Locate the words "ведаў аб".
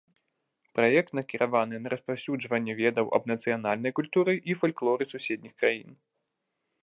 2.81-3.23